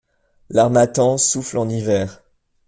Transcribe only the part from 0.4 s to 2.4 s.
L’harmattan souffle en hiver.